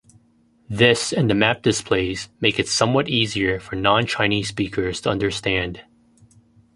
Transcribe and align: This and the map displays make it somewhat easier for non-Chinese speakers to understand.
This 0.67 1.13
and 1.13 1.29
the 1.29 1.35
map 1.35 1.61
displays 1.61 2.27
make 2.39 2.57
it 2.57 2.67
somewhat 2.67 3.07
easier 3.07 3.59
for 3.59 3.75
non-Chinese 3.75 4.47
speakers 4.47 4.99
to 5.01 5.11
understand. 5.11 5.83